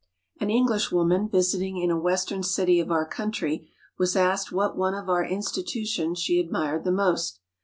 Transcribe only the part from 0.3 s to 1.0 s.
An English